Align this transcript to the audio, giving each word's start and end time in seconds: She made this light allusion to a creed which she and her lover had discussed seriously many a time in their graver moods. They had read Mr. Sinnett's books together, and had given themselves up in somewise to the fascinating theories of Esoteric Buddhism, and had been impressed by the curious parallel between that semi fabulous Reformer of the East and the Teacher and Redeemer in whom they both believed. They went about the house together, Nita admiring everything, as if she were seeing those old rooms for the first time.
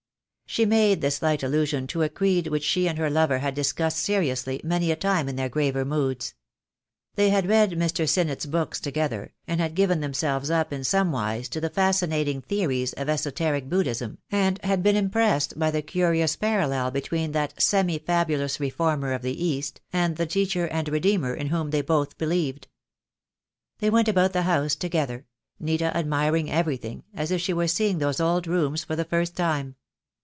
She 0.47 0.65
made 0.65 0.99
this 0.99 1.21
light 1.21 1.43
allusion 1.43 1.87
to 1.87 2.01
a 2.03 2.09
creed 2.09 2.47
which 2.47 2.65
she 2.65 2.85
and 2.89 2.97
her 2.99 3.09
lover 3.09 3.37
had 3.39 3.55
discussed 3.55 3.99
seriously 3.99 4.59
many 4.65 4.91
a 4.91 4.97
time 4.97 5.29
in 5.29 5.37
their 5.37 5.47
graver 5.47 5.85
moods. 5.85 6.33
They 7.15 7.29
had 7.29 7.47
read 7.47 7.71
Mr. 7.71 8.05
Sinnett's 8.05 8.45
books 8.47 8.81
together, 8.81 9.31
and 9.47 9.61
had 9.61 9.75
given 9.75 10.01
themselves 10.01 10.51
up 10.51 10.73
in 10.73 10.83
somewise 10.83 11.47
to 11.51 11.61
the 11.61 11.69
fascinating 11.69 12.41
theories 12.41 12.91
of 12.91 13.07
Esoteric 13.07 13.69
Buddhism, 13.69 14.17
and 14.29 14.59
had 14.65 14.83
been 14.83 14.97
impressed 14.97 15.57
by 15.57 15.71
the 15.71 15.81
curious 15.81 16.35
parallel 16.35 16.91
between 16.91 17.31
that 17.31 17.53
semi 17.61 17.97
fabulous 17.97 18.59
Reformer 18.59 19.13
of 19.13 19.21
the 19.21 19.41
East 19.41 19.79
and 19.93 20.17
the 20.17 20.25
Teacher 20.25 20.67
and 20.67 20.89
Redeemer 20.89 21.33
in 21.33 21.47
whom 21.47 21.69
they 21.69 21.81
both 21.81 22.17
believed. 22.17 22.67
They 23.79 23.89
went 23.89 24.09
about 24.09 24.33
the 24.33 24.41
house 24.41 24.75
together, 24.75 25.25
Nita 25.61 25.95
admiring 25.95 26.51
everything, 26.51 27.03
as 27.13 27.31
if 27.31 27.39
she 27.39 27.53
were 27.53 27.69
seeing 27.69 27.99
those 27.99 28.19
old 28.19 28.47
rooms 28.47 28.83
for 28.83 28.97
the 28.97 29.05
first 29.05 29.37
time. 29.37 29.77